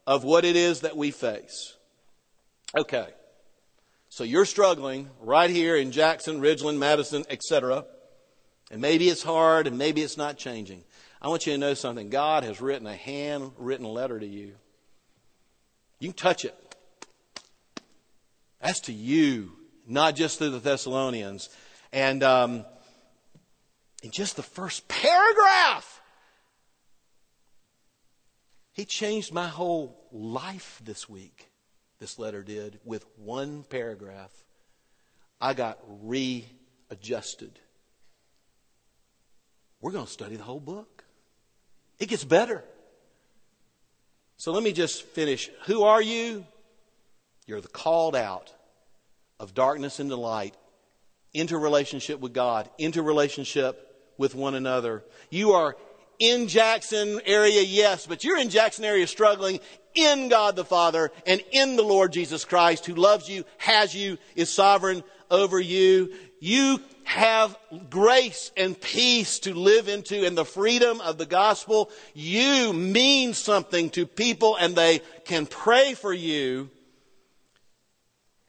[0.07, 1.77] of what it is that we face.
[2.77, 3.09] Okay.
[4.17, 7.85] So you're struggling right here in Jackson, Ridgeland, Madison, etc.
[8.71, 10.85] And maybe it's hard and maybe it's not changing.
[11.21, 12.09] I want you to know something.
[12.09, 14.55] God has written a handwritten letter to you.
[16.01, 16.57] You can touch it.
[18.63, 19.53] That's to you,
[19.87, 21.51] not just to the Thessalonians.
[21.93, 22.65] And um,
[24.03, 26.01] in just the first paragraph,
[28.73, 31.51] he changed my whole life this week
[31.99, 34.33] this letter did with one paragraph.
[35.41, 37.59] I got readjusted.
[39.81, 41.05] We're going to study the whole book.
[41.99, 42.65] It gets better.
[44.37, 45.51] So let me just finish.
[45.67, 46.45] Who are you?
[47.47, 48.53] You're the called out
[49.39, 50.55] of darkness into light,
[51.33, 53.83] into relationship with God, into relationship
[54.19, 55.05] with one another.
[55.31, 55.77] You are
[56.19, 59.61] in Jackson area, yes, but you're in Jackson area struggling
[59.97, 64.19] in God the Father and in the Lord Jesus Christ who loves you, has you,
[64.37, 66.13] is sovereign over you.
[66.39, 67.59] You have
[67.91, 71.91] grace and peace to live into and the freedom of the gospel.
[72.15, 76.71] You mean something to people and they can pray for you.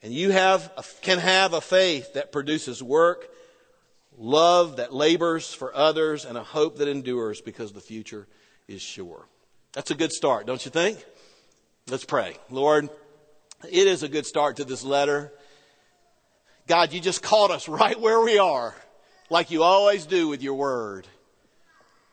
[0.03, 0.71] And you have,
[1.01, 3.29] can have a faith that produces work
[4.17, 8.27] love that labors for others, and a hope that endures because the future
[8.67, 9.27] is sure.
[9.73, 11.03] That's a good start, don't you think?
[11.89, 12.35] Let's pray.
[12.49, 12.89] Lord,
[13.63, 15.31] it is a good start to this letter.
[16.67, 18.75] God, you just caught us right where we are,
[19.29, 21.07] like you always do with your word.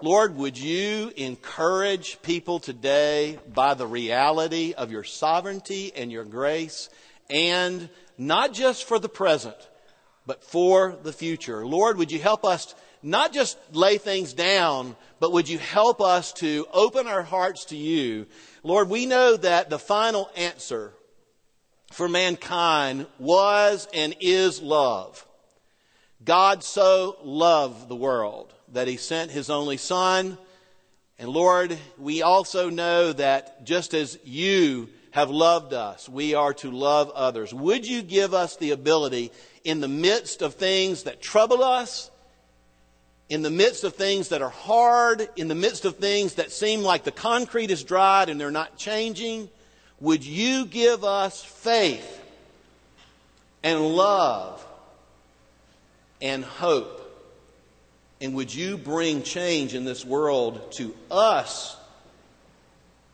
[0.00, 6.88] Lord, would you encourage people today by the reality of your sovereignty and your grace,
[7.28, 9.56] and not just for the present,
[10.24, 11.66] but for the future.
[11.66, 14.94] Lord, would you help us not just lay things down,
[15.24, 18.26] but would you help us to open our hearts to you?
[18.62, 20.92] Lord, we know that the final answer
[21.90, 25.26] for mankind was and is love.
[26.22, 30.36] God so loved the world that he sent his only son.
[31.18, 36.70] And Lord, we also know that just as you have loved us, we are to
[36.70, 37.54] love others.
[37.54, 39.32] Would you give us the ability
[39.64, 42.10] in the midst of things that trouble us,
[43.34, 46.82] in the midst of things that are hard, in the midst of things that seem
[46.82, 49.48] like the concrete is dried and they're not changing,
[49.98, 52.22] would you give us faith
[53.64, 54.64] and love
[56.22, 57.00] and hope?
[58.20, 61.76] And would you bring change in this world to us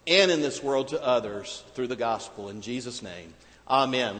[0.07, 2.51] and in this world to others through the gospel?
[2.51, 3.33] In Jesus' name,
[3.67, 4.19] amen.